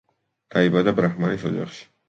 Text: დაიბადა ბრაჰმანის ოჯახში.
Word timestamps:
დაიბადა 0.55 0.95
ბრაჰმანის 1.01 1.47
ოჯახში. 1.53 1.89